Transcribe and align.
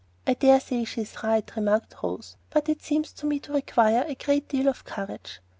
"I 0.25 0.33
dare 0.33 0.59
say 0.59 0.83
she's 0.83 1.21
right," 1.23 1.47
remarked 1.55 1.93
Rose; 2.01 2.35
"but 2.49 2.67
it 2.69 2.81
seems 2.81 3.13
to 3.13 3.27
me 3.27 3.39
to 3.41 3.53
require 3.53 4.03
a 4.07 4.15
great 4.15 4.47
deal 4.49 4.67
of 4.67 4.83
courage." 4.83 5.41